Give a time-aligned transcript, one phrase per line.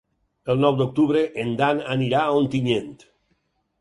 [0.53, 2.93] El nou d'octubre en Dan anirà a Ontinyent.